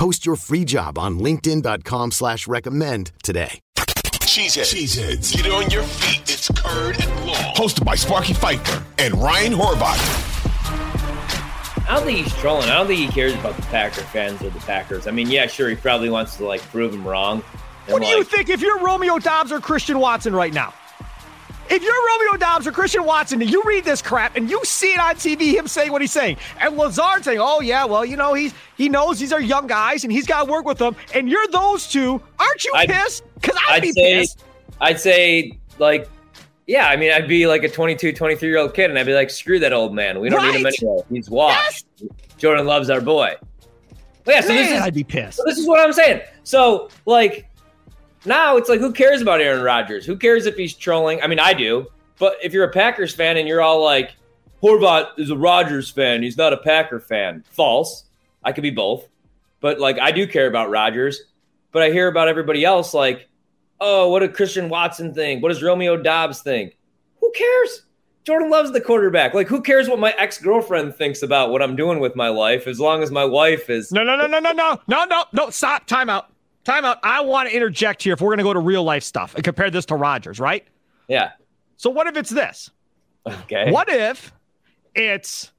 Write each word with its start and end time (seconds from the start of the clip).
Post 0.00 0.24
your 0.24 0.36
free 0.36 0.64
job 0.64 0.98
on 0.98 1.18
LinkedIn.com 1.18 2.12
slash 2.12 2.48
recommend 2.48 3.12
today. 3.22 3.60
Cheeseheads. 3.76 4.74
Cheeseheads. 4.74 5.36
Get 5.36 5.52
on 5.52 5.70
your 5.70 5.82
feet. 5.82 6.22
It's 6.22 6.50
Curd 6.52 6.98
and 7.02 7.26
Long. 7.26 7.54
Hosted 7.54 7.84
by 7.84 7.96
Sparky 7.96 8.32
Fifer 8.32 8.82
and 8.96 9.14
Ryan 9.22 9.52
Horvat. 9.52 9.98
I 11.86 11.96
don't 11.96 12.04
think 12.06 12.20
he's 12.20 12.34
trolling. 12.36 12.70
I 12.70 12.78
don't 12.78 12.86
think 12.86 13.00
he 13.00 13.08
cares 13.08 13.34
about 13.34 13.56
the 13.56 13.62
Packer 13.64 14.00
fans 14.00 14.40
or 14.40 14.48
the 14.48 14.60
Packers. 14.60 15.06
I 15.06 15.10
mean, 15.10 15.28
yeah, 15.28 15.46
sure, 15.46 15.68
he 15.68 15.76
probably 15.76 16.08
wants 16.08 16.34
to 16.38 16.46
like 16.46 16.62
prove 16.62 16.92
them 16.92 17.06
wrong. 17.06 17.42
What 17.86 18.00
do 18.00 18.08
you 18.08 18.24
think 18.24 18.48
if 18.48 18.62
you're 18.62 18.78
Romeo 18.78 19.18
Doubs 19.18 19.52
or 19.52 19.60
Christian 19.60 19.98
Watson 19.98 20.34
right 20.34 20.54
now? 20.54 20.72
If 21.70 21.82
you're 21.84 21.92
Romeo 21.94 22.36
Doubs 22.38 22.66
or 22.66 22.72
Christian 22.72 23.04
Watson 23.04 23.40
and 23.40 23.50
you 23.50 23.62
read 23.64 23.84
this 23.84 24.02
crap 24.02 24.36
and 24.36 24.50
you 24.50 24.60
see 24.64 24.92
it 24.92 24.98
on 24.98 25.14
TV, 25.14 25.54
him 25.54 25.68
saying 25.68 25.92
what 25.92 26.00
he's 26.00 26.10
saying, 26.12 26.36
and 26.60 26.76
Lazard 26.76 27.24
saying, 27.24 27.38
"Oh 27.40 27.60
yeah, 27.60 27.84
well 27.84 28.04
you 28.04 28.16
know 28.16 28.34
he's 28.34 28.52
he 28.76 28.88
knows 28.88 29.20
these 29.20 29.32
are 29.32 29.40
young 29.40 29.66
guys 29.68 30.02
and 30.02 30.12
he's 30.12 30.26
got 30.26 30.44
to 30.46 30.50
work 30.50 30.64
with 30.64 30.78
them," 30.78 30.96
and 31.14 31.28
you're 31.28 31.46
those 31.48 31.86
two, 31.86 32.20
aren't 32.38 32.64
you 32.64 32.72
I'd- 32.74 32.92
pissed? 32.92 33.22
Because 33.34 33.56
I'd, 33.68 33.74
I'd 33.76 33.82
be 33.82 33.92
say, 33.92 34.18
pissed. 34.18 34.44
I'd 34.80 34.98
say, 35.00 35.58
like, 35.78 36.08
yeah, 36.66 36.88
I 36.88 36.96
mean, 36.96 37.12
I'd 37.12 37.28
be 37.28 37.46
like 37.46 37.62
a 37.64 37.68
22, 37.68 38.12
23 38.14 38.48
year 38.48 38.58
old 38.58 38.74
kid, 38.74 38.90
and 38.90 38.98
I'd 38.98 39.06
be 39.06 39.14
like, 39.14 39.30
screw 39.30 39.58
that 39.60 39.72
old 39.72 39.94
man. 39.94 40.20
We 40.20 40.28
don't 40.28 40.42
need 40.44 40.60
him 40.60 40.66
anymore. 40.66 41.04
He's 41.10 41.30
washed. 41.30 41.86
Jordan 42.38 42.66
Love's 42.66 42.90
our 42.90 43.00
boy. 43.00 43.34
Yeah, 44.26 44.40
so 44.42 44.48
this 44.48 44.70
is 44.70 44.80
I'd 44.80 44.94
be 44.94 45.04
pissed. 45.04 45.38
So 45.38 45.44
this 45.46 45.58
is 45.58 45.66
what 45.66 45.80
I'm 45.80 45.92
saying. 45.92 46.20
So 46.44 46.88
like 47.06 47.46
now 48.24 48.56
it's 48.56 48.68
like 48.68 48.80
who 48.80 48.92
cares 48.92 49.22
about 49.22 49.40
Aaron 49.40 49.62
Rodgers? 49.62 50.06
Who 50.06 50.16
cares 50.16 50.46
if 50.46 50.56
he's 50.56 50.74
trolling? 50.74 51.22
I 51.22 51.26
mean, 51.26 51.38
I 51.38 51.54
do. 51.54 51.86
But 52.18 52.36
if 52.42 52.52
you're 52.52 52.64
a 52.64 52.72
Packers 52.72 53.14
fan 53.14 53.36
and 53.36 53.48
you're 53.48 53.62
all 53.62 53.82
like, 53.82 54.14
Horvat 54.62 55.18
is 55.18 55.30
a 55.30 55.36
Rodgers 55.36 55.88
fan, 55.90 56.22
he's 56.22 56.36
not 56.36 56.52
a 56.52 56.58
Packer 56.58 57.00
fan. 57.00 57.44
False. 57.50 58.04
I 58.44 58.52
could 58.52 58.62
be 58.62 58.70
both. 58.70 59.08
But 59.60 59.80
like 59.80 59.98
I 59.98 60.12
do 60.12 60.26
care 60.26 60.46
about 60.46 60.70
Rodgers. 60.70 61.22
But 61.72 61.82
I 61.82 61.90
hear 61.90 62.08
about 62.08 62.28
everybody 62.28 62.64
else 62.64 62.92
like, 62.94 63.28
oh, 63.80 64.08
what 64.08 64.20
did 64.20 64.34
Christian 64.34 64.68
Watson 64.68 65.14
think? 65.14 65.42
What 65.42 65.50
does 65.50 65.62
Romeo 65.62 65.96
Doubs 65.96 66.42
think? 66.42 66.76
Who 67.20 67.30
cares? 67.32 67.82
Jordan 68.24 68.50
Love's 68.50 68.72
the 68.72 68.80
quarterback. 68.80 69.34
Like, 69.34 69.48
who 69.48 69.62
cares 69.62 69.88
what 69.88 69.98
my 69.98 70.14
ex 70.18 70.38
girlfriend 70.38 70.94
thinks 70.94 71.22
about 71.22 71.50
what 71.50 71.62
I'm 71.62 71.74
doing 71.74 72.00
with 72.00 72.16
my 72.16 72.28
life 72.28 72.66
as 72.66 72.78
long 72.78 73.02
as 73.02 73.10
my 73.10 73.24
wife 73.24 73.70
is 73.70 73.90
No, 73.92 74.02
no, 74.02 74.16
no, 74.16 74.26
no, 74.26 74.38
no, 74.38 74.52
no, 74.52 74.80
no, 74.86 75.04
no, 75.04 75.24
no. 75.32 75.50
Stop. 75.50 75.86
Time 75.86 76.10
out. 76.10 76.30
Time 76.64 76.84
out. 76.84 76.98
I 77.02 77.22
want 77.22 77.48
to 77.48 77.54
interject 77.54 78.02
here 78.02 78.12
if 78.12 78.20
we're 78.20 78.28
going 78.28 78.38
to 78.38 78.44
go 78.44 78.52
to 78.52 78.60
real 78.60 78.84
life 78.84 79.02
stuff 79.02 79.34
and 79.34 79.42
compare 79.42 79.70
this 79.70 79.86
to 79.86 79.96
Rodgers, 79.96 80.38
right? 80.38 80.66
Yeah. 81.08 81.30
So 81.76 81.90
what 81.90 82.06
if 82.06 82.16
it's 82.16 82.30
this? 82.30 82.70
Okay. 83.26 83.70
What 83.70 83.88
if 83.88 84.32
it's 84.94 85.52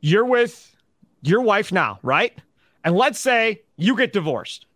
you're 0.00 0.24
with 0.24 0.74
your 1.22 1.40
wife 1.42 1.72
now, 1.72 1.98
right? 2.02 2.32
And 2.84 2.94
let's 2.94 3.18
say 3.18 3.62
you 3.76 3.96
get 3.96 4.12
divorced 4.12 4.66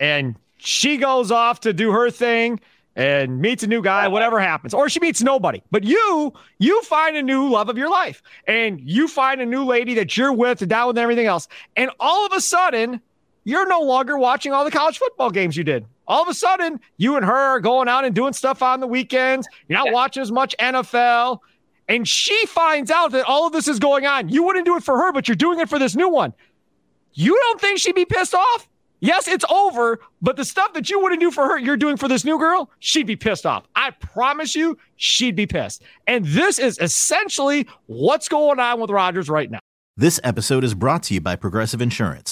and 0.00 0.36
she 0.58 0.96
goes 0.96 1.30
off 1.30 1.60
to 1.60 1.72
do 1.72 1.92
her 1.92 2.10
thing 2.10 2.60
and 2.94 3.40
meets 3.40 3.62
a 3.62 3.66
new 3.66 3.80
guy, 3.80 4.08
whatever 4.08 4.38
happens, 4.38 4.74
or 4.74 4.88
she 4.88 5.00
meets 5.00 5.22
nobody. 5.22 5.62
But 5.70 5.84
you, 5.84 6.32
you 6.58 6.82
find 6.82 7.16
a 7.16 7.22
new 7.22 7.48
love 7.48 7.68
of 7.68 7.78
your 7.78 7.88
life 7.88 8.22
and 8.46 8.80
you 8.80 9.08
find 9.08 9.40
a 9.40 9.46
new 9.46 9.64
lady 9.64 9.94
that 9.94 10.16
you're 10.16 10.32
with 10.32 10.60
and 10.60 10.68
down 10.68 10.88
with 10.88 10.98
everything 10.98 11.26
else. 11.26 11.48
And 11.76 11.90
all 11.98 12.26
of 12.26 12.32
a 12.32 12.40
sudden, 12.40 13.00
you're 13.44 13.66
no 13.66 13.80
longer 13.80 14.18
watching 14.18 14.52
all 14.52 14.64
the 14.64 14.70
college 14.70 14.98
football 14.98 15.30
games 15.30 15.56
you 15.56 15.64
did. 15.64 15.84
All 16.06 16.22
of 16.22 16.28
a 16.28 16.34
sudden, 16.34 16.80
you 16.96 17.16
and 17.16 17.24
her 17.24 17.32
are 17.32 17.60
going 17.60 17.88
out 17.88 18.04
and 18.04 18.14
doing 18.14 18.32
stuff 18.32 18.62
on 18.62 18.80
the 18.80 18.86
weekends. 18.86 19.46
You're 19.68 19.78
not 19.78 19.92
watching 19.92 20.22
as 20.22 20.32
much 20.32 20.54
NFL. 20.58 21.38
And 21.88 22.06
she 22.06 22.46
finds 22.46 22.90
out 22.90 23.12
that 23.12 23.24
all 23.24 23.46
of 23.46 23.52
this 23.52 23.68
is 23.68 23.78
going 23.78 24.06
on. 24.06 24.28
You 24.28 24.44
wouldn't 24.44 24.64
do 24.64 24.76
it 24.76 24.82
for 24.82 24.96
her, 24.98 25.12
but 25.12 25.28
you're 25.28 25.36
doing 25.36 25.60
it 25.60 25.68
for 25.68 25.78
this 25.78 25.94
new 25.94 26.08
one. 26.08 26.32
You 27.12 27.36
don't 27.36 27.60
think 27.60 27.78
she'd 27.78 27.94
be 27.94 28.04
pissed 28.04 28.34
off? 28.34 28.68
Yes, 29.00 29.26
it's 29.26 29.44
over, 29.50 29.98
but 30.20 30.36
the 30.36 30.44
stuff 30.44 30.74
that 30.74 30.88
you 30.88 31.00
wouldn't 31.00 31.20
do 31.20 31.32
for 31.32 31.44
her, 31.48 31.58
you're 31.58 31.76
doing 31.76 31.96
for 31.96 32.06
this 32.06 32.24
new 32.24 32.38
girl, 32.38 32.70
she'd 32.78 33.06
be 33.06 33.16
pissed 33.16 33.44
off. 33.44 33.66
I 33.74 33.90
promise 33.90 34.54
you, 34.54 34.78
she'd 34.94 35.34
be 35.34 35.44
pissed. 35.44 35.82
And 36.06 36.24
this 36.24 36.60
is 36.60 36.78
essentially 36.78 37.66
what's 37.86 38.28
going 38.28 38.60
on 38.60 38.80
with 38.80 38.90
Rodgers 38.90 39.28
right 39.28 39.50
now. 39.50 39.58
This 39.96 40.20
episode 40.22 40.62
is 40.62 40.74
brought 40.74 41.02
to 41.04 41.14
you 41.14 41.20
by 41.20 41.34
Progressive 41.34 41.82
Insurance. 41.82 42.31